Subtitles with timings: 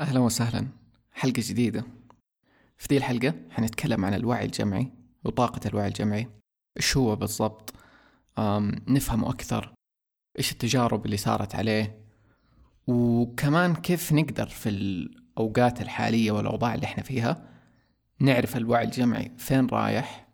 [0.00, 0.66] أهلا وسهلا.
[1.12, 1.84] حلقة جديدة.
[2.78, 4.92] في دي الحلقة حنتكلم عن الوعي الجمعي
[5.24, 6.28] وطاقة الوعي الجمعي.
[6.76, 7.74] إيش هو بالضبط؟
[8.88, 9.74] نفهمه أكثر.
[10.38, 12.00] إيش التجارب اللي صارت عليه؟
[12.86, 17.48] وكمان كيف نقدر في الأوقات الحالية والأوضاع اللي إحنا فيها
[18.20, 20.28] نعرف الوعي الجمعي فين رايح.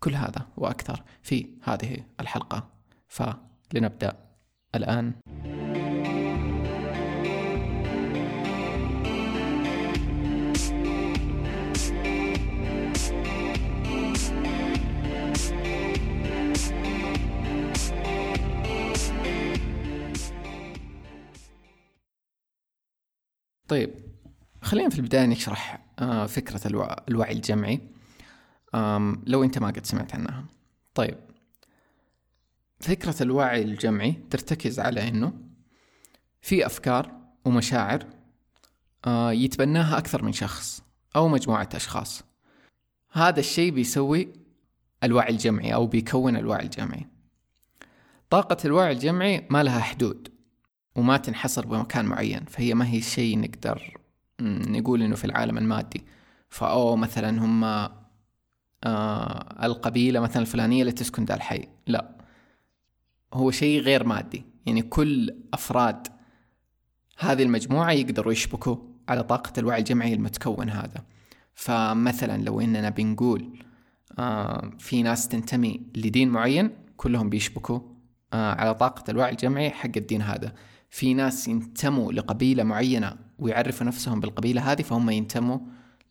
[0.00, 2.68] كل هذا وأكثر في هذه الحلقة.
[3.08, 4.16] فلنبدأ
[4.74, 5.14] الآن.
[23.68, 23.90] طيب
[24.62, 26.60] خلينا في البداية نشرح آه، فكرة
[27.08, 27.80] الوعي الجمعي.
[29.26, 30.44] لو أنت ما قد سمعت عنها.
[30.94, 31.18] طيب
[32.80, 35.32] فكرة الوعي الجمعي ترتكز على أنه
[36.40, 37.12] في أفكار
[37.44, 38.06] ومشاعر
[39.06, 40.82] آه، يتبناها أكثر من شخص
[41.16, 42.24] أو مجموعة أشخاص.
[43.12, 44.32] هذا الشيء بيسوي
[45.04, 47.06] الوعي الجمعي أو بيكون الوعي الجمعي.
[48.30, 50.35] طاقة الوعي الجمعي ما لها حدود.
[50.96, 53.96] وما تنحصر بمكان معين فهي ما هي شيء نقدر
[54.40, 56.04] نقول إنه في العالم المادي.
[56.48, 57.64] فأو مثلا هم
[58.84, 61.68] آه القبيلة مثلا الفلانية اللي تسكن ذا الحي.
[61.86, 62.16] لا
[63.34, 64.44] هو شيء غير مادي.
[64.66, 66.06] يعني كل أفراد
[67.18, 68.76] هذه المجموعة يقدروا يشبكوا
[69.08, 71.04] على طاقة الوعي الجمعي المتكون هذا.
[71.54, 73.58] فمثلا لو إننا بنقول
[74.18, 77.80] آه في ناس تنتمي لدين معين كلهم بيشبكوا
[78.32, 80.52] آه على طاقة الوعي الجمعي حق الدين هذا.
[80.90, 85.58] في ناس ينتموا لقبيلة معينة ويعرفوا نفسهم بالقبيلة هذه فهم ينتموا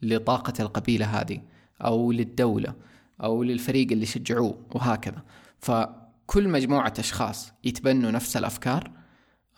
[0.01, 1.41] لطاقة القبيلة هذه
[1.81, 2.75] أو للدولة
[3.23, 5.23] أو للفريق اللي شجعوه وهكذا.
[5.59, 8.91] فكل مجموعة أشخاص يتبنوا نفس الأفكار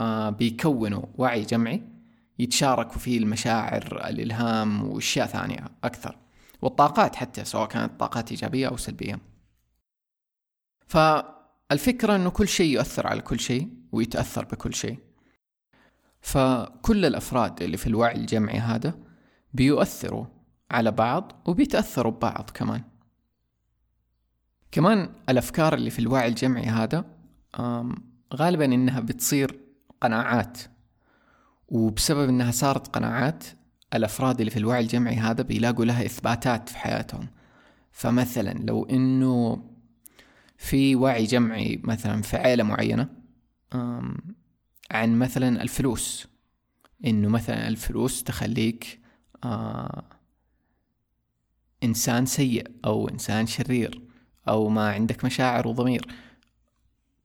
[0.01, 1.83] آه بيكونوا وعي جمعي
[2.39, 6.17] يتشاركوا فيه المشاعر الإلهام وأشياء ثانية أكثر.
[6.61, 9.19] والطاقات حتى سواء كانت طاقات إيجابية أو سلبية.
[10.87, 15.06] فالفكرة أنه كل شيء يؤثر على كل شيء ويتأثر بكل شيء.
[16.21, 18.99] فكل الأفراد اللي في الوعي الجمعي هذا
[19.53, 20.25] بيؤثروا
[20.71, 22.83] على بعض وبيتأثروا ببعض كمان.
[24.71, 27.05] كمان الأفكار اللي في الوعي الجمعي هذا
[28.33, 29.59] غالبا إنها بتصير
[30.01, 30.57] قناعات.
[31.67, 33.43] وبسبب إنها صارت قناعات
[33.93, 37.27] الأفراد اللي في الوعي الجمعي هذا بيلاقوا لها إثباتات في حياتهم.
[37.91, 39.63] فمثلا لو إنه
[40.57, 43.09] في وعي جمعي مثلا في عيلة معينة
[44.91, 46.27] عن مثلا الفلوس.
[47.05, 48.99] إنه مثلا الفلوس تخليك
[49.43, 50.03] آه
[51.83, 54.01] إنسان سيء أو إنسان شرير
[54.47, 56.07] أو ما عندك مشاعر وضمير.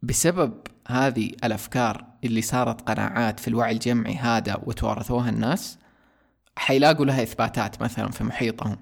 [0.03, 5.79] بسبب هذه الأفكار اللي صارت قناعات في الوعي الجمعي هذا وتوارثوها الناس
[6.57, 8.77] حيلاقوا لها إثباتات مثلا في محيطهم.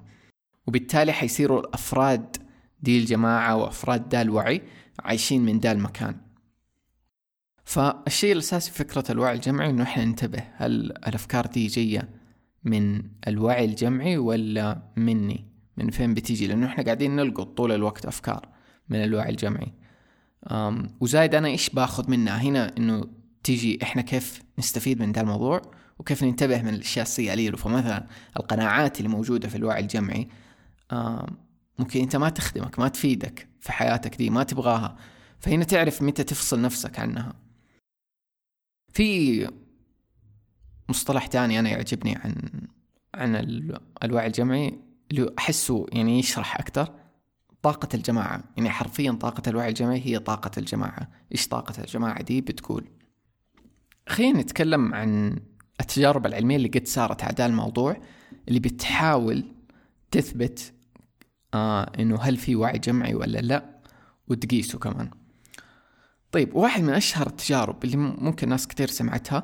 [0.67, 2.37] وبالتالي حيصيروا الافراد
[2.81, 4.61] دي الجماعة وأفراد دا الوعي
[4.99, 6.30] عايشين من دا المكان.
[7.71, 10.71] فالشيء الأساسي في فكرة الوعي الجمعي إنه إحنا ننتبه هل
[11.07, 12.09] الأفكار دي جاية
[12.63, 15.45] من الوعي الجمعي ولا مني؟
[15.77, 18.49] من فين بتيجي؟ لأنه إحنا قاعدين نلقط طول الوقت أفكار
[18.89, 19.73] من الوعي الجمعي.
[20.99, 23.07] وزايد أنا إيش باخذ منها؟ هنا إنه
[23.43, 25.61] تيجي إحنا كيف نستفيد من ذا الموضوع
[25.99, 28.07] وكيف ننتبه من الأشياء السيئة اللي فمثلا
[28.37, 30.27] القناعات اللي موجودة في الوعي الجمعي
[31.79, 34.97] ممكن أنت ما تخدمك ما تفيدك في حياتك دي ما تبغاها.
[35.39, 37.40] فهنا تعرف متى تفصل نفسك عنها.
[38.93, 39.47] في
[40.89, 42.35] مصطلح تاني أنا يعجبني عن
[43.15, 43.35] عن
[44.03, 44.79] الوعي الجمعي
[45.11, 46.93] اللي أحسه يعني يشرح أكثر
[47.61, 51.11] طاقة الجماعة يعني حرفيا طاقة الوعي الجمعي هي طاقة الجماعة.
[51.31, 52.87] إيش طاقة الجماعة دي؟ بتقول
[54.09, 55.39] خلينا نتكلم عن
[55.79, 57.97] التجارب العلمية اللي قد صارت على الموضوع
[58.47, 59.43] اللي بتحاول
[60.11, 60.73] تثبت
[61.53, 63.81] آه إنه هل في وعي جمعي ولا لا
[64.27, 65.09] وتقيسه كمان.
[66.31, 69.43] طيب واحد من أشهر التجارب اللي ممكن ناس كتير سمعتها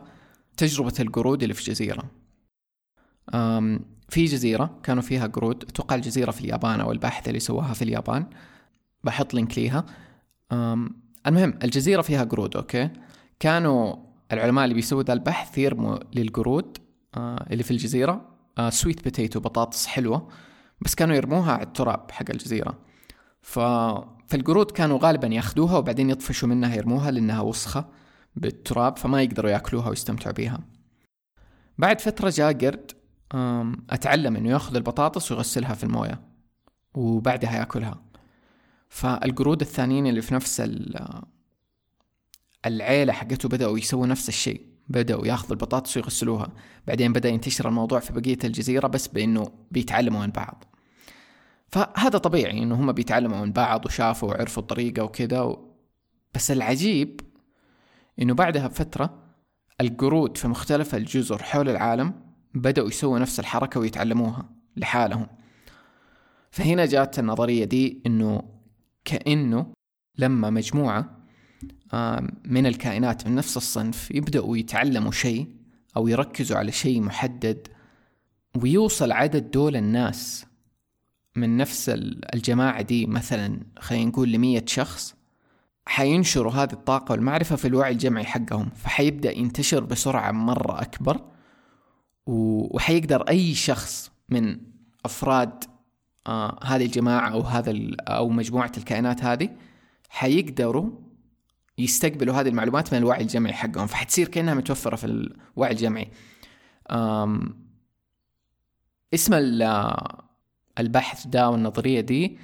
[0.57, 2.03] تجربة القرود اللي في جزيرة
[4.09, 8.25] في جزيرة كانوا فيها قرود أتوقع الجزيرة في اليابان أو الباحث اللي سواها في اليابان.
[9.03, 9.85] بحط لينك ليها.
[11.27, 12.89] المهم الجزيرة فيها قرود أوكي؟
[13.39, 13.95] كانوا
[14.31, 16.77] العلماء اللي بيسووا ذا البحث يرموا للقرود
[17.17, 18.37] آه، اللي في الجزيرة
[18.69, 20.29] sweet potato بطاطس حلوة
[20.81, 22.79] بس كانوا يرموها على التراب حق الجزيرة.
[23.41, 23.59] ف
[24.27, 27.89] فالقرود كانوا غالبا ياخذوها وبعدين يطفشوا منها يرموها لأنها وسخة
[28.35, 30.59] بالتراب فما يقدروا يأكلوها ويستمتعوا بيها.
[31.77, 32.91] بعد فترة جاء قرد
[33.89, 36.21] أتعلم إنه يأخذ البطاطس ويغسلها في الموية
[36.93, 38.01] وبعدها يأكلها.
[38.89, 40.69] فالقرود الثانيين اللي في نفس
[42.65, 46.53] العيلة حقته بدأوا يسووا نفس الشيء بدأوا يأخذوا البطاطس ويغسلوها.
[46.87, 50.63] بعدين بدأ ينتشر الموضوع في بقية الجزيرة بس بأنه بيتعلموا من بعض.
[51.67, 55.75] فهذا طبيعي إنه هم بيتعلموا من بعض وشافوا وعرفوا الطريقة وكذا و...
[56.33, 57.21] بس العجيب
[58.21, 59.23] إنه بعدها بفترة
[59.81, 62.13] القرود في مختلف الجزر حول العالم
[62.53, 65.27] بدأوا يسووا نفس الحركة ويتعلموها لحالهم.
[66.51, 68.43] فهنا جات النظرية دي إنه
[69.05, 69.73] كأنه
[70.17, 71.17] لما مجموعة
[72.45, 75.47] من الكائنات من نفس الصنف يبدأوا يتعلموا شيء
[75.97, 77.67] أو يركزوا على شيء محدد
[78.55, 80.45] ويوصل عدد دول الناس.
[81.37, 81.89] من نفس
[82.33, 85.15] الجماعة دي مثلا خلينا نقول لمية شخص
[85.85, 91.21] حينشروا هذه الطاقة والمعرفة في الوعي الجمعي حقهم فحيبدأ ينتشر بسرعة مرة أكبر
[92.25, 94.59] وحيقدر أي شخص من
[95.05, 95.63] أفراد
[96.27, 99.49] آه هذه الجماعة أو هذا أو مجموعة الكائنات هذه
[100.09, 100.89] حيقدروا
[101.77, 106.11] يستقبلوا هذه المعلومات من الوعي الجمعي حقهم فحتصير كأنها متوفرة في الوعي الجمعي.
[109.13, 109.33] اسم
[110.79, 112.37] البحث ده والنظرية دي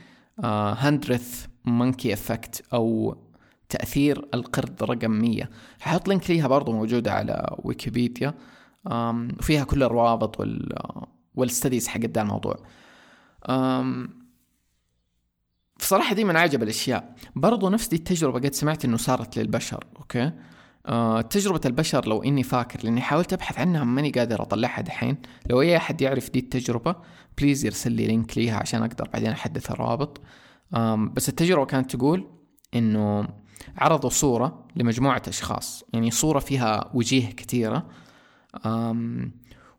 [0.43, 3.17] hundredth monkey effect أو
[3.69, 5.49] تأثير القرد رقم 100
[5.79, 8.33] ححط لينك ليها برضو موجودة على ويكيبيديا
[9.39, 10.79] وفيها كل الروابط وال
[11.35, 12.55] وال studies حق ده الموضوع.
[15.79, 17.15] بصراحة دي من أعجب الأشياء.
[17.35, 20.31] برضو نفس دي التجربة قد سمعت إنه صارت للبشر أوكي؟
[20.85, 25.17] آه تجربة البشر لو إني فاكر لأني حاولت أبحث عنها ماني قادر أطلعها دحين.
[25.49, 26.95] لو أي أحد يعرف دي التجربة
[27.37, 30.21] please يرسل لي لينك ليها عشان أقدر بعدين أحدث الروابط
[31.15, 32.27] بس التجربة كانت تقول
[32.75, 33.27] إنه
[33.77, 35.83] عرضوا صورة لمجموعة أشخاص.
[35.93, 37.87] يعني صورة فيها وجيه كثيرة.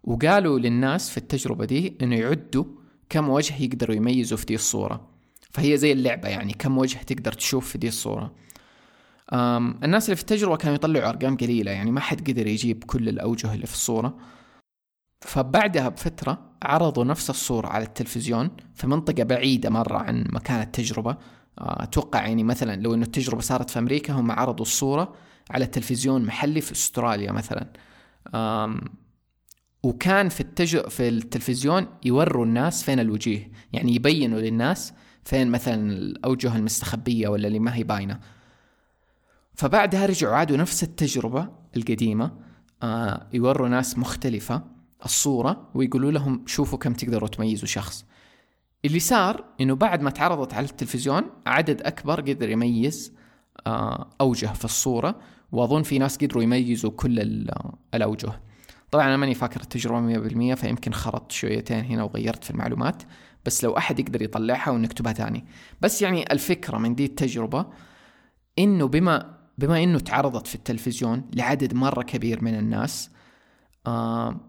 [0.04, 2.64] وقالوا للناس في التجربة دي إنه يعدوا
[3.08, 5.08] كم وجه يقدروا يميزوا في دي الصورة.
[5.50, 8.32] فهي زي اللعبة يعني كم وجه تقدر تشوف في دي الصورة.
[9.32, 13.54] الناس اللي في التجربة كانوا يطلعوا أرقام قليلة يعني ما حد قدر يجيب كل الأوجه
[13.54, 14.16] اللي في الصورة.
[15.20, 21.16] فبعدها بفترة عرضوا نفس الصورة على التلفزيون في منطقة بعيدة مرة عن مكان التجربة.
[21.58, 25.14] أتوقع يعني مثلا لو إنه التجربة صارت في أمريكا هم عرضوا الصورة
[25.50, 27.72] على تلفزيون محلي في أستراليا مثلا.
[29.82, 30.88] وكان في التج...
[30.88, 34.92] في التلفزيون يوروا الناس فين الوجيه يعني يبينوا للناس
[35.24, 38.20] فين مثلا الأوجه المستخبية ولا اللي ما هي باينة.
[39.54, 42.32] فبعدها رجعوا عادوا نفس التجربة القديمة
[42.82, 44.62] آه يوروا ناس مختلفة
[45.04, 48.04] الصورة ويقولوا لهم شوفوا كم تقدروا تميزوا شخص.
[48.84, 53.12] اللي صار إنه بعد ما تعرضت على التلفزيون عدد أكبر قدر يميز
[53.66, 55.20] آه أوجه في الصورة
[55.52, 57.18] وأظن في ناس قدروا يميزوا كل
[57.94, 58.40] الأوجه.
[58.90, 63.02] طبعا أنا ماني فاكر التجربة 100% فيمكن خرطت شويتين هنا وغيرت في المعلومات
[63.46, 65.44] بس لو أحد يقدر يطلعها ونكتبها تاني
[65.80, 67.66] بس يعني الفكرة من دي التجربة
[68.58, 73.10] إنه بما بما إنه تعرضت في التلفزيون لعدد مرة كبير من الناس
[73.86, 74.40] آه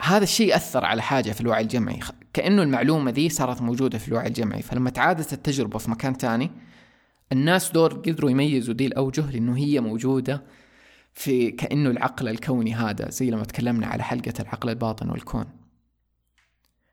[0.00, 2.00] هذا الشيء أثر على حاجة في الوعي الجمعي.
[2.32, 4.62] كأنه المعلومة ذي صارت موجودة في الوعي الجمعي.
[4.62, 6.50] فلما تعادت التجربة في مكان تاني
[7.32, 10.42] الناس دور قدروا يميزوا دي الأوجه لأنه هي موجودة
[11.12, 15.44] في كأنه العقل الكوني هذا زي لما تكلمنا على حلقة العقل الباطن والكون.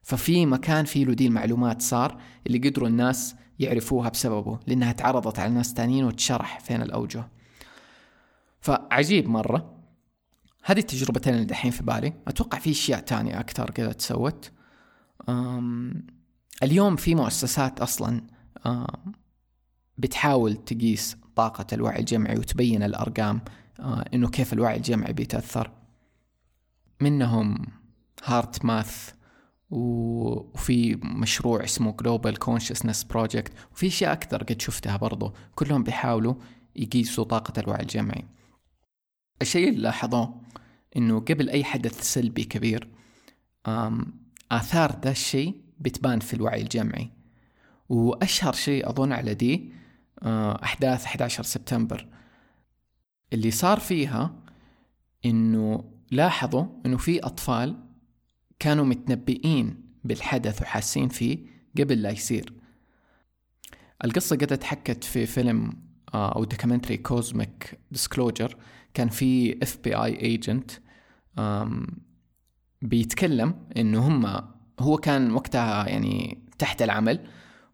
[0.02, 5.54] ففي مكان فيه له دي المعلومات صار اللي قدروا الناس يعرفوها بسببه لأنها تعرضت على
[5.54, 7.28] ناس تانيين وتشرح فين الأوجه.
[8.62, 9.76] فعجيب مرة.
[10.64, 12.14] هذه التجربتين اللي دحين في بالي.
[12.28, 14.52] أتوقع في أشياء تانية أكثر كذا تسوت.
[16.64, 18.22] اليوم في مؤسسات أصلا
[19.98, 23.42] بتحاول تقيس طاقة الوعي الجمعي وتبين الأرقام
[23.80, 25.72] آه، إنه كيف الوعي الجمعي بيتأثر.
[27.02, 27.66] منهم
[28.24, 29.14] هارت ماث
[29.70, 35.34] وفي مشروع اسمه Global Consciousness Project وفي أشياء أكثر قد شفتها برضو.
[35.56, 36.36] كلهم بيحاولوا
[36.76, 38.26] يقيسوا طاقة الوعي الجمعي.
[39.42, 40.42] الشيء اللي لاحظوه
[40.98, 42.88] إنه قبل أي حدث سلبي كبير
[44.52, 47.10] آثار ذا الشيء بتبان في الوعي الجمعي.
[47.90, 49.74] وأشهر شيء أظن على دي
[50.24, 52.08] آه، أحداث 11 سبتمبر.
[53.34, 54.36] اللي صار فيها
[55.26, 57.89] إنه لاحظوا إنه في أطفال
[58.60, 61.38] كانوا متنبئين بالحدث وحاسين فيه
[61.80, 62.54] قبل لا يصير.
[64.06, 65.74] القصة قد تحكت في فيلم
[66.14, 68.58] آه، أو documentary Cosmic Disclosure
[68.94, 70.72] كان في FBI agent
[72.82, 74.42] بيتكلم إنه هم
[74.80, 77.28] هو كان وقتها يعني تحت العمل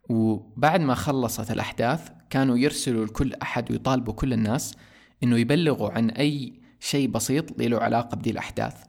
[0.09, 4.75] وبعد ما خلصت الأحداث كانوا يرسلوا لكل أحد ويطالبوا كل الناس
[5.23, 8.83] إنه يبلغوا عن أي شيء بسيط له علاقة بدي الأحداث.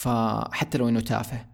[0.00, 1.46] فحتى لو إنه تافه.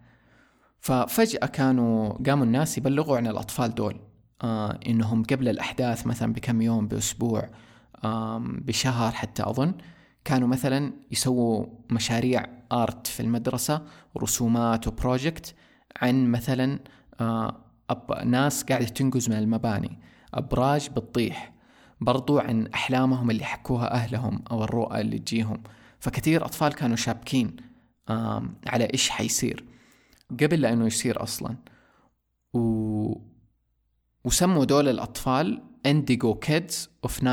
[0.79, 3.99] ففجأة كانوا قاموا الناس يبلغوا عن الأطفال دول
[4.43, 7.49] آه إنهم قبل الأحداث مثلا بكم يوم بأسبوع
[8.03, 9.73] آه بشهر حتى أظن
[10.25, 13.81] كانوا مثلا يسووا مشاريع art في المدرسة
[14.15, 15.55] ورسومات و project
[16.01, 16.79] عن مثلا
[17.19, 17.57] آه،
[17.89, 19.99] أب ناس قاعدة تنقز من المباني.
[20.33, 21.53] أبراج بتطيح.
[22.01, 25.63] برضو عن أحلامهم اللي حكوها أهلهم أو الرؤى اللي تجيهم.
[25.99, 27.55] فكثير أطفال كانوا شابكين.
[28.67, 29.63] على إيش حيصير.
[30.31, 31.55] قبل لأنه يصير أصلا.
[32.53, 33.13] و...
[34.25, 37.25] وسموا دول الأطفال indigo kids of 9-11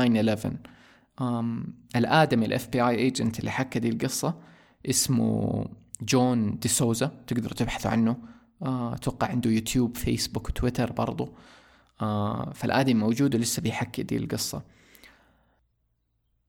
[1.95, 4.33] الآدمي ال FBI agent اللي حكى دي القصة
[4.89, 5.65] اسمه
[6.01, 8.17] جون ديسوزا تقدروا تبحثوا عنه.
[8.61, 11.29] آه، أتوقع عنده يوتيوب فيسبوك وتويتر برضو.
[12.01, 14.61] آه فالآدمي موجود ولسه بيحكي دي القصة.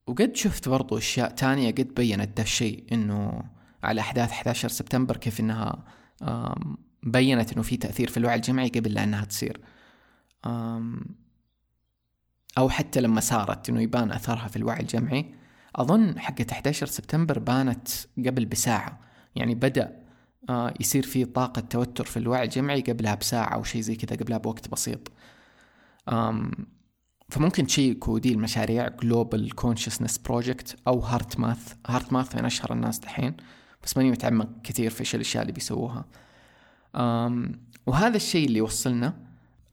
[0.06, 3.42] وقد شفت برضو أشياء تانية قد بينت ده الشيء إنه
[3.86, 5.84] على أحداث 11 سبتمبر كيف إنها
[7.02, 9.60] بينت إنه في تأثير في الوعي الجمعي قبل لا إنها تصير.
[12.58, 15.34] أو حتى لما صارت إنه يبان أثرها في الوعي الجمعي
[15.76, 17.88] أظن حقة 11 سبتمبر بانت
[18.26, 19.00] قبل بساعة.
[19.34, 20.02] يعني بدأ
[20.80, 24.68] يصير في طاقة توتر في الوعي الجمعي قبلها بساعة أو شيء زي كذا قبلها بوقت
[24.68, 25.12] بسيط.
[27.28, 33.36] فممكن تشيكوا دي المشاريع Global Consciousness Project أو HeartMath HeartMath من أشهر الناس دحين.
[33.86, 36.04] بس ماني متعمق كثير في إيش الأشياء اللي بيسووها.
[37.86, 39.14] وهذا الشيء اللي يوصلنا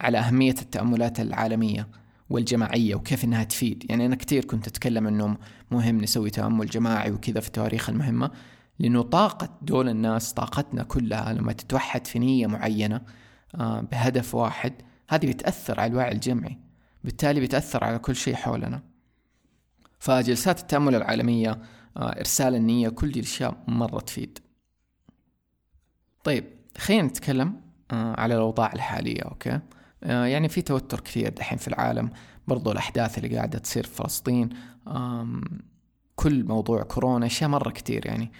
[0.01, 1.87] على أهمية التأملات العالمية
[2.29, 3.85] والجماعية وكيف إنها تفيد.
[3.89, 5.37] يعني أنا كثير كنت أتكلم إنه
[5.71, 8.31] مهم نسوي تأمل جماعي وكذا في التواريخ المهمة
[8.79, 13.01] لأنه طاقة دول الناس طاقتنا كلها لما تتوحد في نية معينة
[13.55, 14.73] آه، بهدف واحد
[15.09, 16.57] هذه بتأثر على الوعي الجمعي.
[17.03, 18.83] بالتالي بتأثر على كل شيء حولنا.
[19.99, 21.59] فجلسات التأمل العالمية
[21.97, 24.39] آه، إرسال النية كل دي الأشياء مرة تفيد.
[26.23, 26.45] طيب
[26.77, 29.59] خلينا نتكلم آه، على الأوضاع الحالية أوكي؟
[30.03, 32.09] يعني في توتر كثير دحين في العالم
[32.47, 34.49] برضو الأحداث اللي قاعدة تصير في فلسطين
[36.15, 38.31] كل موضوع كورونا أشياء مرة كثير يعني.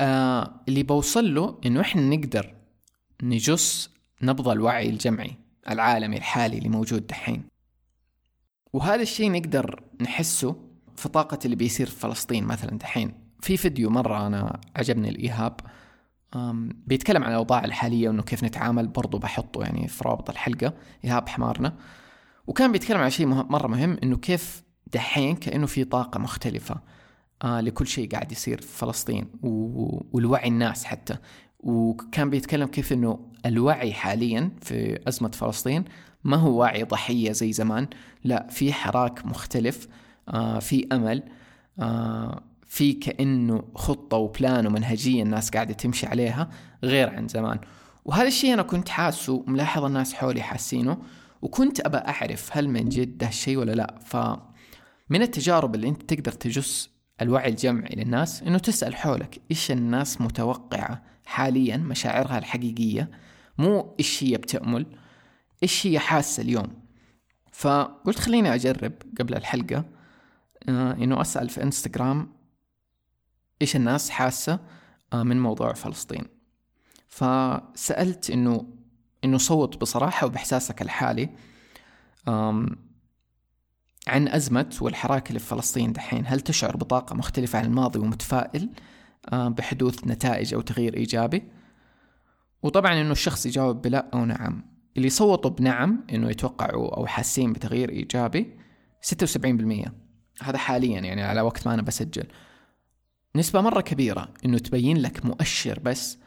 [0.00, 2.54] آه اللي بوصل له إنه إحنا نقدر
[3.22, 3.90] نجس
[4.22, 5.36] نبض الوعي الجمعي
[5.70, 7.44] العالمي الحالي اللي موجود دحين.
[8.72, 10.65] وهذا الشيء نقدر نحسه
[10.96, 13.14] في طاقة اللي بيصير في فلسطين مثلا دحين.
[13.40, 15.60] في فيديو مرة أنا عجبني الإيهاب
[16.86, 20.72] بيتكلم عن الأوضاع الحالية وإنه كيف نتعامل برضو بحطه يعني في رابط الحلقة
[21.04, 21.76] إيهاب حمارنا.
[22.46, 24.62] وكان بيتكلم عن شيء مرة مهم إنه كيف
[24.94, 26.76] دحين كأنه في طاقة مختلفة
[27.44, 31.16] آه لكل شيء قاعد يصير في فلسطين والوعي الناس حتى.
[31.60, 35.84] وكان بيتكلم كيف إنه الوعي حاليا في أزمة فلسطين
[36.24, 37.88] ما هو وعي ضحية زي زمان
[38.24, 39.88] لا في حراك مختلف.
[40.60, 41.22] في أمل.
[41.80, 46.50] آه في كأنه خطة وبلان ومنهجية الناس قاعدة تمشي عليها
[46.84, 47.58] غير عن زمان.
[48.04, 50.98] وهذا الشيء أنا كنت حاسه ملاحظ الناس حولي حاسينه
[51.42, 53.98] وكنت أبى أعرف هل من جد ده الشيء ولا لا.
[54.04, 54.16] ف
[55.10, 56.90] من التجارب اللي أنت تقدر تجس
[57.22, 63.10] الوعي الجمعي للناس إنه تسأل حولك إيش الناس متوقعة حاليا مشاعرها الحقيقية
[63.58, 64.86] مو إيش هي بتأمل
[65.62, 66.68] إيش هي حاسة اليوم.
[67.52, 69.95] فقلت خليني أجرب قبل الحلقة آه
[70.68, 72.32] إنه أسأل في إنستغرام
[73.62, 74.60] إيش الناس حاسة
[75.12, 76.24] آه من موضوع فلسطين.
[77.08, 78.66] فسألت إنه
[79.24, 81.28] إنه صوت بصراحة وبإحساسك الحالي
[84.08, 86.24] عن أزمة والحراك اللي في فلسطين دحين.
[86.26, 88.70] هل تشعر بطاقة مختلفة عن الماضي ومتفائل
[89.32, 91.42] آه، بحدوث نتائج أو تغيير إيجابي؟
[92.62, 94.76] وطبعا إنه الشخص يجاوب بلا أو نعم.
[94.96, 98.56] اللي صوتوا بنعم إنه يتوقعوا أو حاسين بتغيير إيجابي
[99.02, 100.05] 76%
[100.42, 102.24] هذا حاليا يعني على وقت ما أنا بسجل.
[103.36, 106.18] نسبة مرة كبيرة إنه تبين لك مؤشر بس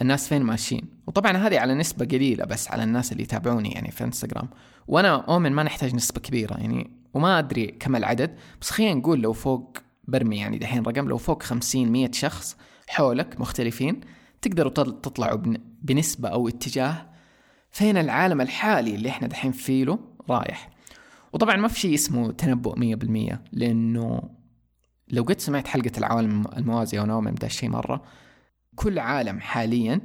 [0.00, 0.88] الناس فين ماشيين.
[1.06, 4.48] وطبعا هذه على نسبة قليلة بس على الناس اللي يتابعوني يعني في إنستغرام.
[4.88, 9.32] وأنا اؤمن ما نحتاج نسبة كبيرة يعني وما أدري كم العدد بس خلينا نقول لو
[9.32, 12.56] فوق برمي يعني دحين رقم لو فوق خمسين مية شخص
[12.88, 14.00] حولك مختلفين
[14.42, 15.40] تقدروا تطلعوا
[15.82, 17.06] بنسبة أو اتجاه
[17.70, 19.98] فين العالم الحالي اللي إحنا دحين فيه له
[20.30, 20.70] رايح.
[21.36, 24.22] وطبعا ما في شيء اسمه تنبؤ مية بالمية لأنه
[25.08, 28.02] لو قد سمعت حلقة العوالم الموازية ونوم ده الشيء مرة
[28.74, 30.00] كل عالم حاليا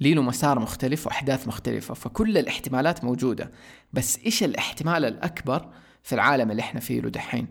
[0.00, 3.52] له مسار مختلف وأحداث مختلفة فكل الاحتمالات موجودة.
[3.92, 7.46] بس إيش الاحتمال الأكبر في العالم اللي إحنا فيه له دحين؟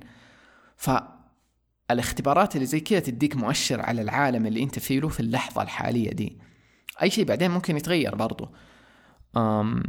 [0.77, 6.11] فالاختبارات اللي زي كذا تديك مؤشر على العالم اللي أنت فيه له في اللحظة الحالية
[6.11, 6.39] دي.
[7.01, 8.49] أي شيء بعدين ممكن يتغير برضو.
[9.37, 9.83] أم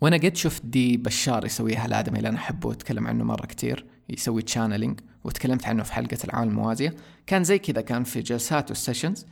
[0.00, 4.42] وأنا قد شفت دي بشار يسويها الادمي اللي أنا أحبه وأتكلم عنه مرة كتير يسوي
[4.42, 6.94] channeling وتكلمت عنه في حلقة العالم الموازيه
[7.26, 9.26] كان زي كذا كان في جلسات وال sessions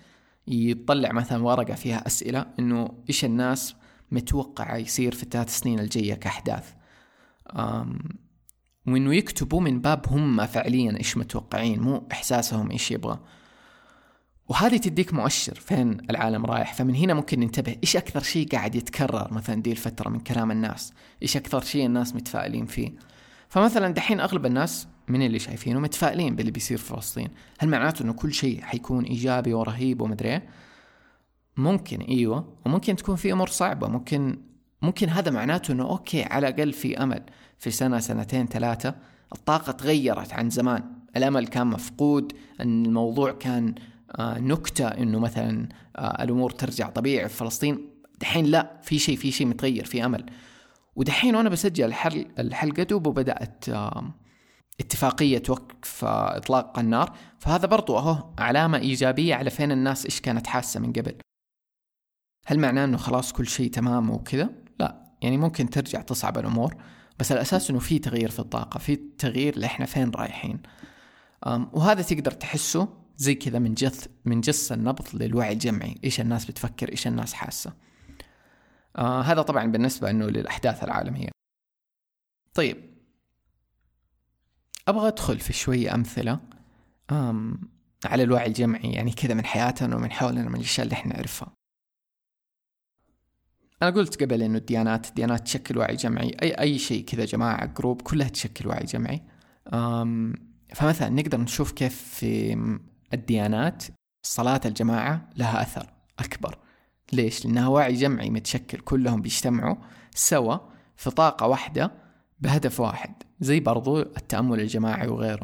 [0.49, 3.75] يطلع مثلا ورقة فيها أسئلة إنه إيش الناس
[4.11, 6.73] متوقعة يصير في الثلاث سنين الجاية كأحداث.
[8.87, 13.18] وانه يكتبوا من باب هم فعليا إيش متوقعين مو إحساسهم إيش يبغى.
[14.48, 16.74] وهذه تديك مؤشر فين العالم رايح.
[16.74, 20.92] فمن هنا ممكن ننتبه إيش أكثر شيء قاعد يتكرر مثلا دي الفترة من كلام الناس؟
[21.22, 22.92] إيش أكثر شيء الناس متفائلين فيه؟
[23.48, 27.28] فمثلا دحين أغلب الناس من اللي شايفينه متفائلين باللي بيصير في فلسطين.
[27.58, 30.48] هل معناته إنه كل شيء حيكون إيجابي ورهيب ومدري إيه؟
[31.56, 32.54] ممكن إيوه.
[32.66, 33.88] وممكن تكون في أمور صعبة.
[33.88, 34.38] ممكن
[34.82, 37.22] ممكن هذا معناته إنه أوكي على الأقل في أمل.
[37.58, 38.94] في سنة سنتين ثلاثة
[39.32, 40.82] الطاقة تغيرت عن زمان.
[41.16, 43.74] الأمل كان مفقود الموضوع كان
[44.18, 47.90] آه، نكتة إنه مثلا آه، الأمور ترجع طبيعي في فلسطين.
[48.21, 50.26] دحين لا في شيء في شيء متغير في أمل.
[50.97, 53.64] ودحين وأنا بسجل الحل الحلقة دوب بدأت
[54.80, 57.16] اتفاقية وقف إطلاق النار.
[57.38, 61.14] فهذا برضو أهو علامة إيجابية على فين الناس إيش كانت حاسة من قبل.
[62.47, 65.04] هل معناه إنه خلاص كل شيء تمام وكذا؟ لا.
[65.23, 66.76] يعني ممكن ترجع تصعب الأمور
[67.18, 70.62] بس الاساس إنه في تغيير في الطاقة في تغيير لإحنا فين رايحين.
[71.47, 76.00] وهذا تقدر تحسه زي كذا من جث من جس النبض للوعي الجمعي.
[76.04, 77.73] إيش الناس بتفكر إيش الناس حاسة.
[78.97, 81.28] آه هذا طبعا بالنسبة إنه للأحداث العالمية.
[82.54, 82.94] طيب.
[84.88, 86.40] أبغى أدخل في شوية أمثلة
[87.11, 87.61] آم
[88.04, 91.52] على الوعي الجمعي يعني كذا من حياتنا ومن حولنا من الأشياء اللي إحنا نعرفها.
[93.83, 96.37] أنا قلت قبل إنه الديانات الديانات تشكل وعي جمعي.
[96.42, 99.23] أي أي شيء كذا جماعة جروب كلها تشكل وعي جمعي.
[100.75, 102.56] فمثلا نقدر نشوف كيف في
[103.14, 103.85] الديانات
[104.23, 106.59] صلاة الجماعة لها أثر أكبر.
[107.12, 109.76] ليش؟ لأنها وعي جمعي متشكل كلهم بيجتمعوا
[110.14, 110.59] سوا
[110.97, 111.92] في طاقة واحدة
[112.40, 115.42] بهدف واحد زي برضو التأمل الجماعي وغيره.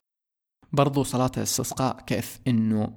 [0.73, 2.93] برضو صلاة الاستسقاء كيف؟ إنه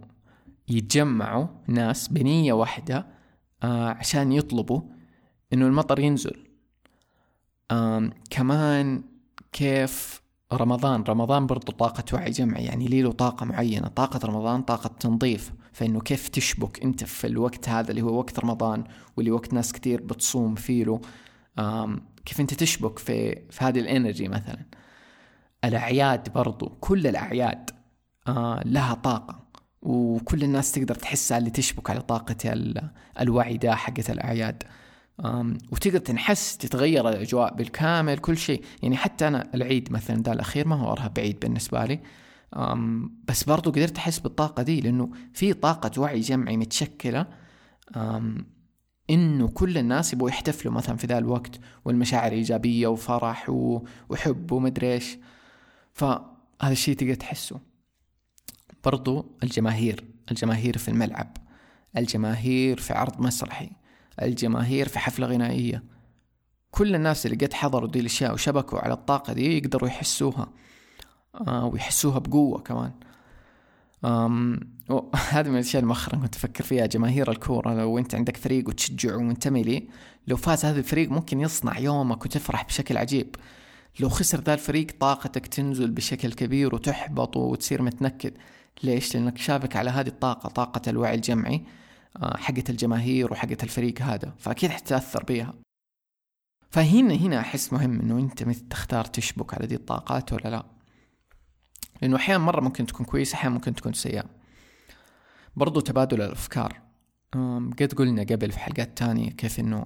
[0.67, 3.07] يتجمعوا ناس بنية واحدة
[3.63, 4.81] آه عشان يطلبوا
[5.53, 6.47] إنه المطر ينزل.
[8.29, 9.03] كمان
[9.51, 10.22] كيف
[10.55, 11.03] رمضان.
[11.03, 13.87] رمضان برضو طاقة وعي جمعي يعني لي له طاقة معينة.
[13.87, 15.53] طاقة رمضان طاقة تنظيف.
[15.73, 18.83] فإنه كيف تشبك أنت في الوقت هذا اللي هو وقت رمضان
[19.17, 21.01] واللي وقت ناس كتير بتصوم فيه له؟
[22.25, 24.65] كيف أنت تشبك في, في هذه الإنرجي مثلا؟
[25.63, 27.69] الأعياد برضو كل الأعياد
[28.27, 29.43] آه لها طاقة.
[29.81, 32.35] وكل الناس تقدر تحسها اللي تشبك على طاقة
[33.19, 34.63] الوعي ده حقت الأعياد.
[35.71, 38.63] وتقدر تنحس تتغير الأجواء بالكامل كل شيء.
[38.81, 41.99] يعني حتى أنا العيد مثلا ده الأخير ما هو ارهب بعيد بالنسبة لي.
[43.27, 47.27] بس برضو قدرت أحس بالطاقة دي لأنه في طاقة وعي جمعي متشكلة.
[49.09, 53.49] إنه كل الناس يبغوا يحتفلوا مثلا في ذا الوقت والمشاعر إيجابية وفرح
[54.09, 55.17] وحب ومدري إيش.
[55.93, 56.31] فهذا
[56.63, 57.59] الشيء تقدر تحسه.
[58.83, 61.37] برضو الجماهير الجماهير في الملعب
[61.97, 63.69] الجماهير في عرض مسرحي.
[64.21, 65.83] الجماهير في حفلة غنائية.
[66.71, 70.47] كل الناس اللي قد حضروا دي الأشياء وشبكوا على الطاقة دي يقدروا يحسوها
[71.47, 72.91] آه ويحسوها بقوة كمان.
[75.33, 79.63] هذه من الأشياء المؤخرا كنت أفكر فيها جماهير الكورة لو أنت عندك فريق وتشجعه ومنتمي
[79.63, 79.87] ليه
[80.27, 83.35] لو فاز هذا الفريق ممكن يصنع يومك وتفرح بشكل عجيب.
[83.99, 88.33] لو خسر ذا الفريق طاقتك تنزل بشكل كبير وتحبط وتصير متنكد.
[88.83, 91.63] ليش؟ لأنك شابك على هذه الطاقة طاقة الوعي الجمعي.
[92.21, 95.53] حقة الجماهير وحقة الفريق هذا فأكيد حتتأثر بيها.
[96.71, 100.65] فهنا هنا أحس مهم إنه أنت متى تختار تشبك على دي الطاقات ولا لا.
[102.01, 104.25] لأنه أحيانا مرة ممكن تكون كويسة أحيانا ممكن تكون سيئة.
[105.55, 106.81] برضو تبادل الأفكار.
[107.79, 109.85] قد قلنا قبل في حلقات تانية كيف إنه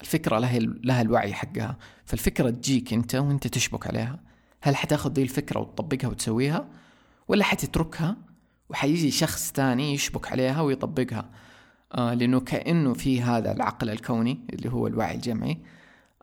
[0.00, 1.78] الفكرة لها لها الوعي حقها.
[2.04, 4.20] فالفكرة تجيك أنت وأنت تشبك عليها.
[4.62, 6.68] هل حتاخذ دي الفكرة وتطبقها وتسويها؟
[7.28, 8.16] ولا حتتركها؟
[8.70, 11.30] وحيجي شخص ثاني يشبك عليها ويطبقها.
[11.92, 15.58] آه لأنه كأنه في هذا العقل الكوني اللي هو الوعي الجمعي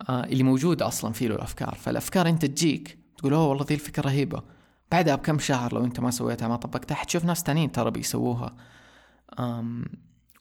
[0.09, 1.75] آه اللي موجود أصلا فيه له الأفكار.
[1.75, 4.43] فالأفكار أنت تجيك تقول أوه والله ذي الفكرة رهيبة.
[4.91, 8.55] بعدها بكم شهر لو أنت ما سويتها ما طبقتها حتشوف ناس تانيين ترى بيسووها.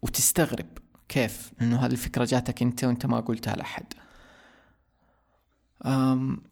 [0.02, 0.66] وتستغرب
[1.08, 3.84] كيف إنه هذه الفكرة جاتك أنت وأنت ما قلتها لأحد.
[5.86, 6.42] أم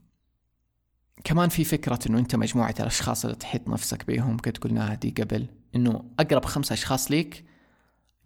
[1.24, 5.46] كمان في فكرة إنه أنت مجموعة الأشخاص اللي تحيط نفسك بيهم قد قلناها دي قبل
[5.76, 7.44] إنه أقرب خمسة أشخاص ليك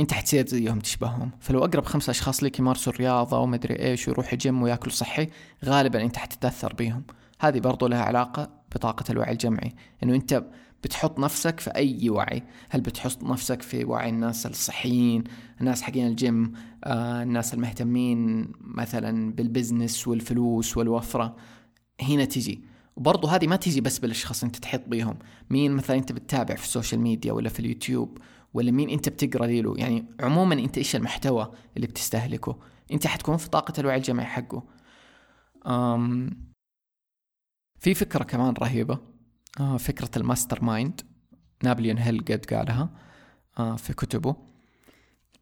[0.00, 1.30] انت حتصير زيهم تشبههم.
[1.40, 5.28] فلو أقرب خمسة أشخاص لك يمارسوا الرياضة ومدري إيش ويروحوا جيم وياكلوا صحي
[5.64, 7.02] غالبا أنت حتتأثر بيهم.
[7.40, 10.44] هذه برضو لها علاقة بطاقة الوعي الجمعي إنه أنت
[10.84, 12.42] بتحط نفسك في أي وعي.
[12.70, 15.24] هل بتحط نفسك في وعي الناس الصحيين
[15.60, 16.52] الناس حقين الجيم
[16.84, 21.36] آه الناس المهتمين مثلا بال business والفلوس والوفرة؟
[22.00, 22.62] هنا تجي.
[22.96, 25.18] وبرضه هذه ما تيجي بس بالأشخاص أنت تحيط بيهم.
[25.50, 28.18] مين مثلا أنت بتتابع في ال social media ولا في اليوتيوب؟
[28.58, 32.58] ولا مين أنت بتقرأ له؟ يعني عموما أنت إيش المحتوى اللي بتستهلكه؟
[32.92, 34.62] أنت حتكون في طاقة الوعي الجمعي حقه.
[35.66, 36.30] أم
[37.80, 38.98] في فكرة كمان رهيبة.
[39.60, 41.00] آه فكرة ال master mind
[41.62, 42.90] نابليون هيل قد قالها
[43.58, 44.36] آه في كتبه.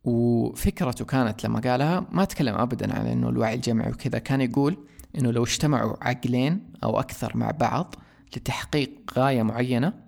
[0.05, 4.87] وفكرته كانت لما قالها ما تكلم ابدا عن إنه الوعي الجمعي وكذا كان يقول
[5.19, 7.95] إنه لو اجتمعوا عقلين أو أكثر مع بعض
[8.37, 10.06] لتحقيق غاية معينة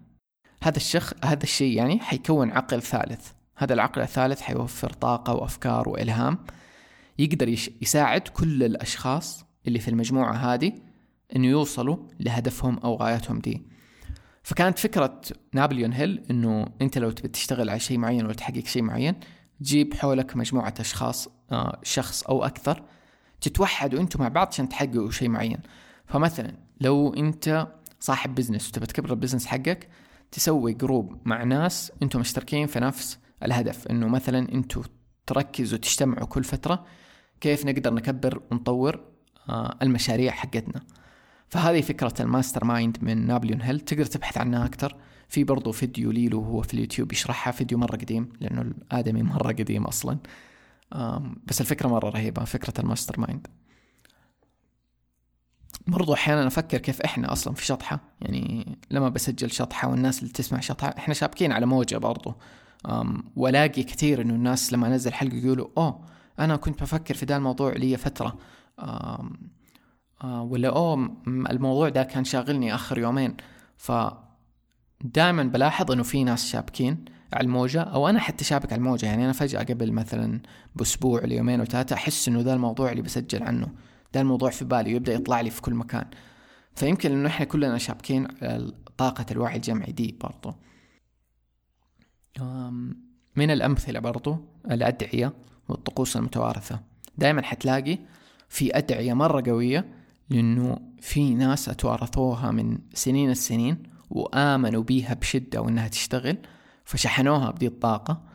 [0.63, 3.31] هذا الشخص هذا الشيء يعني حيكون عقل ثالث.
[3.57, 6.39] هذا العقل الثالث حيوفر طاقة وأفكار وإلهام.
[7.19, 7.49] يقدر
[7.83, 10.73] يساعد كل الأشخاص اللي في المجموعة هذه
[11.37, 13.63] إنه يوصلوا لهدفهم أو غاياتهم دي.
[14.43, 15.21] فكانت فكرة
[15.53, 19.15] نابليون هيل إنه أنت لو تبي تشتغل على شيء معين ولا تحقق شيء معين
[19.61, 22.83] تجيب حولك مجموعة أشخاص آه شخص أو أكثر
[23.41, 25.59] تتوحدوا أنتم مع بعض عشان تحققوا شيء معين.
[26.07, 27.69] فمثلا لو أنت
[28.01, 29.89] صاحب business وتبي تكبر ال business حقك
[30.33, 33.87] تسوي group مع ناس أنتم مشتركين في نفس الهدف.
[33.87, 34.83] إنه مثلا أنتم
[35.27, 36.85] تركزوا تجتمعوا كل فترة
[37.41, 39.01] كيف نقدر نكبر ونطور
[39.49, 40.83] آه المشاريع حقتنا.
[41.49, 43.81] فهذه فكرة ال master mind من نابليون هيل.
[43.81, 44.97] تقدر تبحث عنها أكثر.
[45.29, 47.51] في برضو فيديو ليه له هو في اليوتيوب يشرحها.
[47.53, 50.19] فيديو مرة قديم لأنه الآدمي مرة قديم أصلا.
[51.47, 53.47] بس الفكرة مرة رهيبة فكرة ال master mind.
[55.89, 58.01] برضو أحيانا أفكر كيف إحنا أصلا في شطحة.
[58.21, 62.35] يعني لما بسجل شطحة والناس اللي تسمع شطحة إحنا شابكين على موجة برضو.
[63.37, 66.01] ولاقي كثير إنه الناس لما أنزل حلقة يقولوا أوه
[66.39, 68.39] أنا كنت بفكر في ذا الموضوع لي فترة.
[68.79, 73.37] آه ولا أوه الموضوع ده كان شاغلني آخر يومين.
[73.77, 73.93] ف
[75.01, 79.07] دائما بلاحظ إنه في ناس شابكين على الموجة أو أنا حتى شابك على الموجة.
[79.07, 80.41] يعني أنا فجأة قبل مثلا
[80.77, 83.69] بأسبوع ليومين وثلاثة أحس إنه ذا الموضوع اللي بسجل عنه.
[84.15, 86.05] ذا الموضوع في بالي ويبدأ يطلع لي في كل مكان.
[86.75, 90.55] فيمكن انه إحنا كلنا شابكين على طاقة الوعي الجمعي دي برضو.
[93.37, 94.37] من الأمثلة برضو
[94.71, 95.33] الأدعية
[95.69, 96.81] والطقوس المتوارثة.
[97.19, 97.99] دائما حتلاقي
[98.49, 99.95] في أدعية مرة قوية
[100.31, 106.39] لأنه في ناس أتوارثوها من سنين السنين وآمنوا بيها بشدة وإنها تشتغل
[106.85, 108.28] فشحنوها بدي الطاقة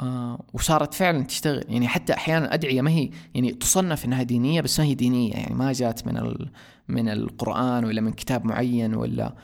[0.00, 1.64] آه وصارت فعلا تشتغل.
[1.68, 5.32] يعني حتى أحيانا أدعية ما هي يعني تصنف إنها دينية بس ما هي دينية.
[5.32, 6.50] يعني ما جات من ال
[6.88, 9.34] من القرآن ولا من كتاب معين ولا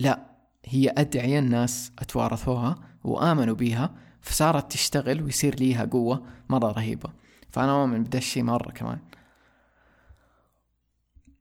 [0.00, 0.30] لا
[0.64, 7.10] هي أدعية الناس أتوارثوها وآمنوا بيها فصارت تشتغل ويصير ليها قوة مرة رهيبة.
[7.50, 8.98] فأنا أؤمن بدا الشيء مرة كمان.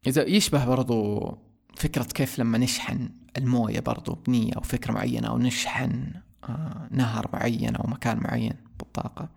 [0.07, 1.19] إذا يشبه برضو
[1.75, 6.13] فكرة كيف لما نشحن الموية برضو بنية أو فكرة معينة أو نشحن
[6.91, 9.29] نهر معين أو مكان معين بالطاقة.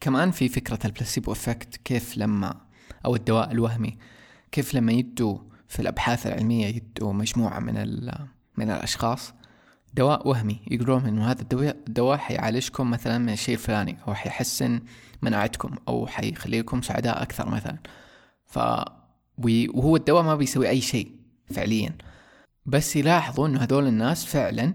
[0.00, 2.60] كمان في فكرة ال placebo effect كيف لما
[3.04, 3.98] أو الدواء الوهمي
[4.52, 7.74] كيف لما يدوا في الأبحاث العلمية يدوا مجموعة من
[8.56, 9.32] من الأشخاص
[9.94, 14.80] دواء وهمي يقولون إنه هذا الدواء الدواء حيعالجكم مثلا من الشيء الفلاني أو حيحسن
[15.22, 17.78] مناعتكم أو حيخليكم سعداء أكثر مثلا.
[18.46, 18.58] ف
[19.74, 21.12] وهو الدواء ما بيسوي أي شيء
[21.50, 21.96] فعليا.
[22.68, 24.74] بس يلاحظوا إنه هذول الناس فعلا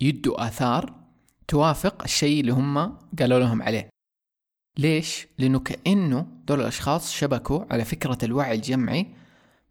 [0.00, 0.94] يدوا آثار
[1.48, 3.88] توافق الشيء اللي هم قالوا لهم عليه.
[4.78, 9.06] ليش؟ لأنه كأنه دول الأشخاص شبكوا على فكرة الوعي الجمعي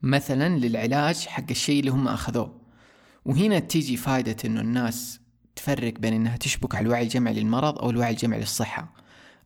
[0.02, 2.62] مثلا للعلاج حق الشيء اللي هم أخذوه.
[3.26, 5.20] وهنا تيجي فائدة إنه الناس
[5.56, 8.94] تفرق بين إنها تشبك على الوعي الجمعي للمرض أو الوعي الجمعي للصحة.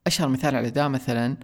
[0.07, 1.37] أشهر مثال على ذا مثلا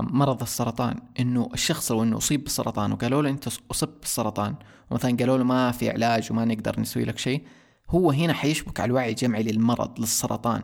[0.00, 4.54] مرض السرطان إنه الشخص لو إنه أصيب بالسرطان وقالوا له أنت أصبت بالسرطان
[4.90, 7.42] ومثلا قالوا له ما في علاج وما نقدر نسوي لك شيء
[7.90, 10.62] هو هنا حيشبك على الوعي الجمعي للمرض للسرطان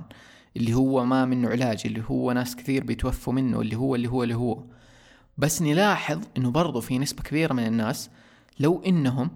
[0.57, 4.23] اللي هو ما منه علاج اللي هو ناس كثير بيتوفوا منه اللي هو اللي هو
[4.23, 4.65] اللي هو.
[5.39, 8.11] بس نلاحظ إنه برضو في نسبة كبيرة من الناس
[8.61, 9.31] لو إنهم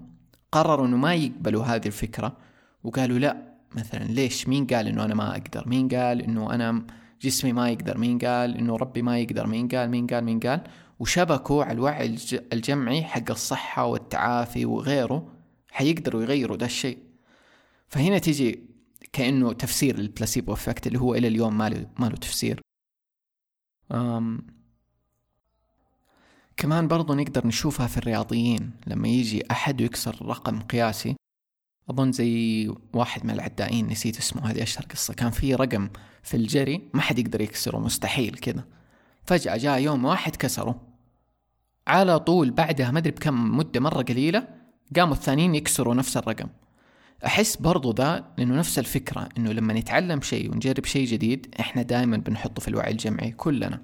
[0.52, 2.36] قرروا إنه ما يقبلوا هذه الفكرة
[2.84, 3.36] وقالوا لا
[3.74, 6.86] مثلا ليش؟ مين قال إنه أنا ما أقدر؟ مين قال إنه أنا
[7.22, 10.62] جسمي ما يقدر مين قال؟ إنه ربي ما يقدر مين قال؟ مين قال؟ مين قال؟
[10.98, 12.16] وشبكوا على الوعي
[12.52, 15.32] الجمعي حق الصحة والتعافي وغيره
[15.70, 16.98] حيقدروا يغيروا ده الشيء.
[17.88, 18.60] فهنا تيجي
[19.12, 22.60] كأنه تفسير البلاسيبو افكت اللي هو إلى اليوم ما له, ما له تفسير.
[23.92, 24.46] أم
[26.56, 31.16] كمان برضو نقدر نشوفها في الرياضيين لما يجي أحد يكسر رقم قياسي
[31.90, 35.14] أظن زي واحد من العدائين نسيت اسمه هذه أشهر قصة.
[35.14, 35.88] كان في رقم
[36.22, 38.64] في الجري ما حد يقدر يكسره مستحيل كذا.
[39.24, 40.80] فجأة جاء يوم واحد كسره.
[41.86, 44.48] على طول بعدها ما أدري بكم مدة مرة قليلة
[44.96, 46.48] قاموا الثانيين يكسروا نفس الرقم.
[47.26, 52.16] أحس برضو ذا لأنه نفس الفكرة إنه لما نتعلم شيء ونجرب شيء جديد إحنا دائما
[52.16, 53.82] بنحطه في الوعي الجمعي كلنا.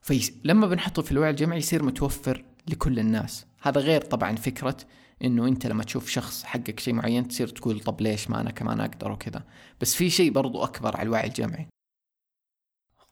[0.00, 3.46] فلما بنحطه في الوعي الجمعي يصير متوفر لكل الناس.
[3.62, 4.76] هذا غير طبعا فكرة
[5.24, 8.80] إنه أنت لما تشوف شخص حقك شيء معين تصير تقول طب ليش ما أنا كمان
[8.80, 9.44] أقدر وكذا.
[9.80, 11.66] بس في شيء برضو أكبر على الوعي الجمعي.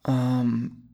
[0.09, 0.85] أم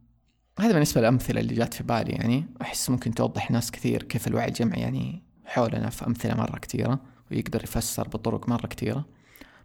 [0.59, 2.46] هذا بالنسبة للأمثلة اللي جات في بالي يعني.
[2.62, 7.64] أحس ممكن توضح ناس كثير كيف الوعي الجمعي يعني حولنا في أمثلة مرة كثيرة ويقدر
[7.64, 9.05] يفسر بطرق مرة كثيرة.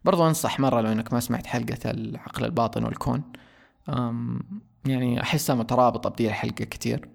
[0.05, 3.23] برضو أنصح مرة لو أنك ما سمعت حلقة العقل الباطن والكون.
[3.89, 4.39] أم
[4.85, 7.09] يعني أحسها مترابطة بدي الحلقة كثير.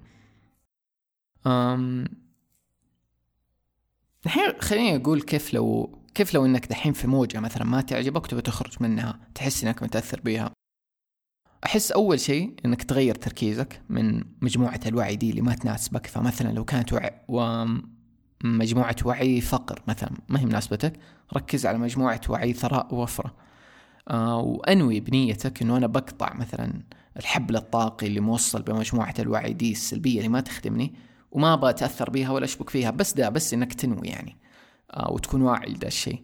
[1.47, 2.05] أم
[4.26, 8.42] الحين خليني أقول كيف لو كيف لو إنك دحين في موجة مثلا ما تعجبك تبي
[8.42, 10.52] تخرج منها تحس إنك متأثر بيها.
[11.64, 16.06] أحس أول شيء إنك تغير تركيزك من مجموعة الوعي دي اللي ما تناسبك.
[16.06, 20.92] فمثلا لو كانت وعي ومجموعة وعي فقر مثلا ما هي مناسبتك
[21.37, 23.35] ركز على مجموعة وعي ثراء ووفرة.
[24.09, 26.83] آه وأنوي بنيتك إنه أنا بقطع مثلا
[27.16, 30.94] الحبل الطاقي اللي موصل بمجموعة الوعي دي السلبية اللي ما تخدمني
[31.31, 34.37] وما أبغى أتأثر بيها ولا أشبك فيها بس ده بس إنك تنوي يعني
[34.90, 36.23] آه وتكون واعي لذا الشيء.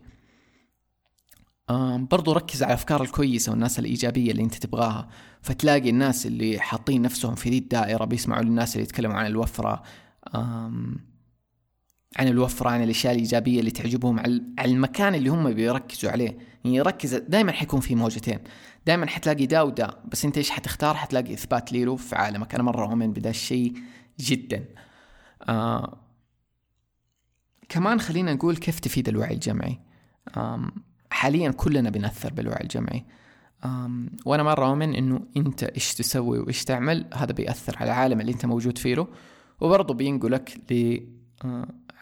[2.10, 5.08] برضو ركز على الأفكار الكويسة والناس الإيجابية اللي أنت تبغاها.
[5.42, 9.82] فتلاقي الناس اللي حاطين نفسهم في ذي الدائرة بيسمعوا للناس اللي يتكلموا عن الوفرة
[12.18, 16.38] عن الوفرة عن الأشياء الإيجابية اللي تعجبهم على المكان اللي هم بيركزوا عليه.
[16.64, 18.38] يعني ركز دائما حيكون في موجتين.
[18.86, 22.54] دائما حتلاقي دا ودا بس أنت إيش حتختار؟ حتلاقي إثبات ليلو في عالمك.
[22.54, 23.74] أنا مرة أؤمن بدا الشيء
[24.20, 24.64] جدا.
[25.48, 26.00] آه
[27.68, 29.80] كمان خلينا نقول كيف تفيد الوعي الجمعي.
[31.10, 33.04] حاليا كلنا بنأثر بالوعي الجمعي.
[34.26, 38.46] وأنا مره اؤمن إنه أنت إيش تسوي وإيش تعمل هذا بيأثر على العالم اللي أنت
[38.46, 39.06] موجود فيه
[39.60, 40.72] وبرضه بينقلك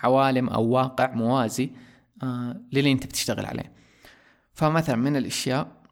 [0.03, 1.71] لعوالم أو واقع موازي
[2.73, 3.73] للي أنت بتشتغل عليه.
[4.53, 5.83] فمثلا من الأشياء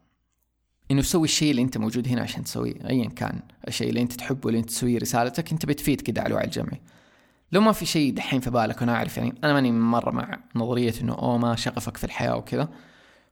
[0.91, 2.89] إنه تسوي الشيء اللي أنت موجود هنا عشان تسويه.
[2.89, 6.45] ايا كان الشيء اللي أنت تحبه اللي أنت تسويه رسالتك أنت بتفيد كده على الوعي
[6.45, 6.81] الجمعي.
[7.53, 10.93] لو ما في شيء دحين في بالك وأنا أعرف يعني أنا ماني مرة مع نظرية
[11.01, 12.69] إنه أوه ما شغفك في الحياة وكذا.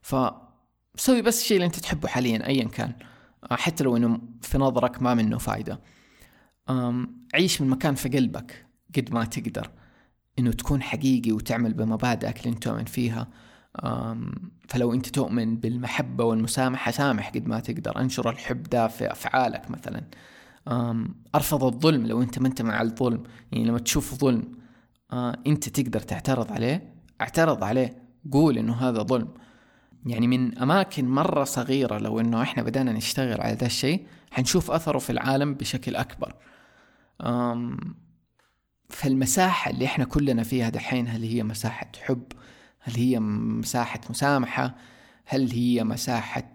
[0.02, 2.92] فسوي بس الشيء اللي أنت تحبه حاليا ايا كان.
[3.50, 5.80] آه، حتى لو إنه في نظرك ما منه فايدة.
[7.34, 9.70] عيش من مكان في قلبك قد ما تقدر.
[10.38, 13.28] إنه تكون حقيقي وتعمل بمبادئك اللي أنت تؤمن فيها.
[14.68, 18.00] فلو أنت تؤمن بالمحبة والمسامحة سامح قد ما تقدر.
[18.00, 20.04] انشر الحب ده في أفعالك مثلا.
[21.34, 23.22] أرفض الظلم لو أنت ما أنت مع الظلم.
[23.52, 24.52] يعني لما تشوف ظلم
[25.12, 26.94] آه، أنت تقدر تعترض عليه.
[27.20, 28.02] اعترض عليه.
[28.32, 29.28] قول إنه هذا ظلم.
[30.06, 34.98] يعني من أماكن مرة صغيرة لو إنه إحنا بدأنا نشتغل على ذا الشيء حنشوف أثره
[34.98, 36.34] في العالم بشكل أكبر.
[37.20, 37.76] أم
[38.88, 42.24] فالمساحة اللي إحنا كلنا فيها دحين هل هي مساحة حب؟
[42.80, 44.74] هل هي مساحة مسامحة؟
[45.24, 46.52] هل هي مساحة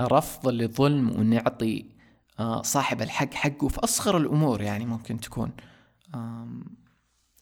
[0.00, 1.99] رفض للظلم ونعطي
[2.62, 5.52] صاحب الحق حقه في أصغر الأمور يعني ممكن تكون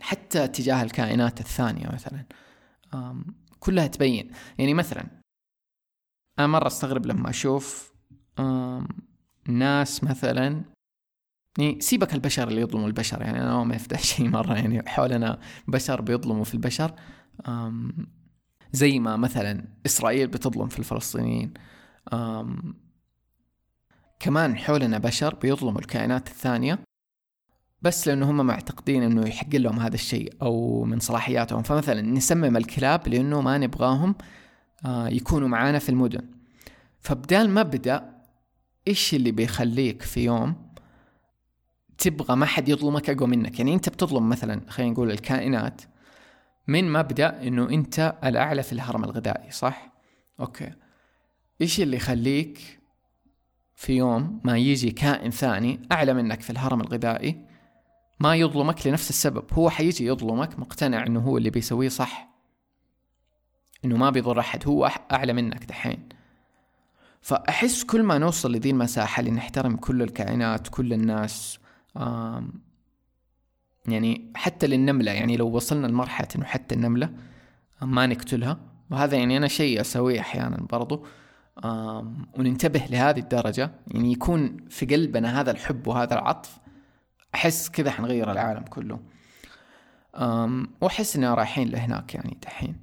[0.01, 2.25] حتى تجاه الكائنات الثانية مثلا.
[3.61, 4.31] كلها تبين.
[4.59, 5.07] يعني مثلا
[6.39, 7.93] أنا مرة أستغرب لما أشوف
[9.49, 10.65] ناس مثلا
[11.59, 16.01] يعني سيبك البشر اللي يظلموا البشر يعني أنا ما يفتح شيء مرة يعني حولنا بشر
[16.01, 16.95] بيظلموا في البشر.
[18.73, 21.55] زي ما مثلا إسرائيل بتظلم في الفلسطينيين.
[24.21, 26.79] كمان حولنا بشر بيظلموا الكائنات الثانية
[27.83, 31.63] بس لأنه هم معتقدين إنه يحق لهم هذا الشيء أو من صلاحياتهم.
[31.63, 34.15] فمثلا نسمم الكلاب لأنه ما نبغاهم
[34.85, 36.27] آه، يكونوا معانا في المدن.
[37.01, 38.19] فبدال مبدا
[38.89, 40.69] إيش اللي بيخليك في يوم
[41.99, 45.83] تبغى ما حد يظلمك أقوى منك؟ يعني أنت بتظلم مثلا خلينا نقول الكائنات
[46.67, 49.93] من مبدا إنه أنت الأعلى في الهرم الغذائي صح؟
[50.41, 50.73] أوكي.
[51.61, 52.78] إيش اللي يخليك
[53.79, 57.45] في يوم ما يجي كائن ثاني اعلى منك في الهرم الغذائي
[58.21, 62.29] ما يظلمك لنفس السبب هو حيجي يظلمك مقتنع إنه هو اللي بيسويه صح.
[63.85, 66.09] إنه ما بيضر أحد هو اعلى منك دحين.
[67.21, 71.59] فأحس كل ما نوصل لذي المساحة اللي نحترم كل الكائنات كل الناس
[71.97, 72.53] آم
[73.87, 77.11] يعني حتى للنملة يعني لو وصلنا لمرحلة إنه حتى النملة
[77.83, 78.61] ما نقتلها.
[78.91, 81.07] وهذا يعني أنا شيء أسويه أحيانا برضو.
[82.39, 83.71] وننتبه لهذه الدرجة.
[83.87, 86.59] يعني يكون في قلبنا هذا الحب وهذا العطف
[87.35, 89.01] أحس كذا حنغير العالم كله.
[90.15, 92.77] أم وأحس إننا رايحين لهناك يعني دحين.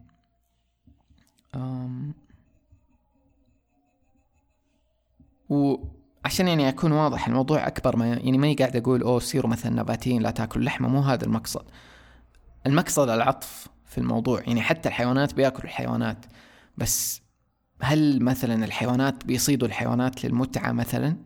[5.49, 10.21] وعشان يعني أكون واضح الموضوع أكبر ما يعني ما قاعد أقول أوه سيروا مثلا نباتيين
[10.21, 10.87] لا تأكل لحمة.
[10.87, 11.65] مو هذا المقصد.
[12.65, 14.41] المقصد العطف في الموضوع.
[14.41, 16.25] يعني حتى الحيوانات بيأكلوا الحيوانات
[16.77, 17.24] بس
[17.85, 21.17] هل مثلا الحيوانات بيصيدوا الحيوانات للمتعة مثلا؟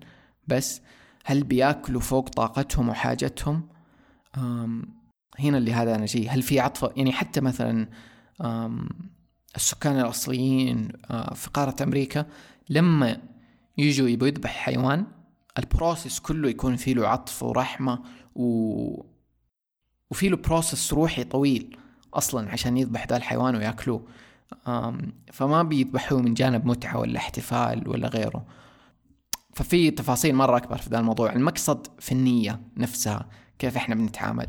[0.47, 0.81] بس
[1.25, 3.67] هل بيأكلوا فوق طاقتهم وحاجتهم؟
[5.39, 7.87] هنا اللي هذا أنا جي هل في عطف؟ يعني حتى مثلا
[9.55, 10.91] السكان الأصليين
[11.35, 12.25] في قارة أمريكا
[12.69, 13.17] لما
[13.77, 15.05] يجوا يبوا يذبح حيوان
[15.59, 17.99] ال process كله يكون فيه له عطف ورحمة
[18.35, 19.03] و...
[20.11, 21.77] وفي له process روحي طويل
[22.13, 24.07] أصلا عشان يذبح ذا الحيوان ويأكلوه.
[25.33, 28.45] فما بيذبحوه من جانب متعة ولا احتفال ولا غيره.
[29.53, 31.33] ففي تفاصيل مرة أكبر في ذا الموضوع.
[31.33, 34.47] المقصد في النية نفسها كيف إحنا بنتعامل.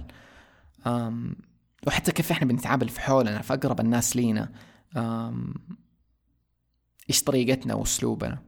[1.86, 4.52] وحتى كيف إحنا بنتعامل في حولنا في أقرب الناس لينا.
[7.10, 8.38] إيش طريقتنا وأسلوبنا.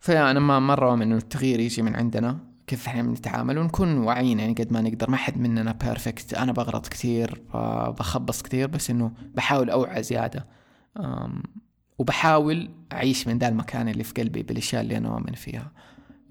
[0.00, 2.45] فأنا مع مرة من التغيير يجي من عندنا.
[2.66, 5.10] كيف إحنا بنتعامل ونكون واعيين يعني قد ما نقدر.
[5.10, 7.42] ما حد مننا perfect أنا بغلط كثير
[7.98, 10.46] بخبص كثير بس إنه بحاول أوعى زيادة.
[11.98, 15.72] وبحاول أعيش من ذا المكان اللي في قلبي بالأشياء اللي أنا اؤمن فيها.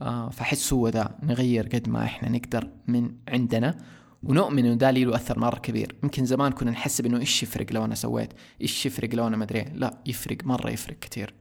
[0.02, 3.78] آه، فأحس هو ذا نغير قد ما إحنا نقدر من عندنا.
[4.24, 5.96] ونؤمن إنه ده له أثر مرة كبير.
[6.04, 9.62] يمكن زمان كنا نحسب انه إيش يفرق لو أنا سويت؟ إيش يفرق لو أنا مدري
[9.74, 11.34] لا يفرق مرة يفرق كثير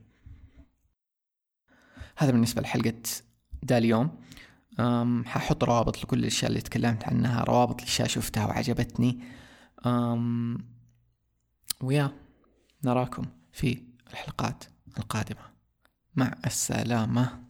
[2.17, 2.93] هذا بالنسبة لحلقة
[3.63, 4.09] ده اليوم.
[5.25, 9.19] ححط روابط لكل الأشياء اللي تكلمت عنها روابط الاشياء شفتها وعجبتني.
[9.85, 10.57] أم
[11.81, 12.11] ويا
[12.83, 14.63] نراكم في الحلقات
[14.97, 15.41] القادمة.
[16.15, 17.44] مع السلامة.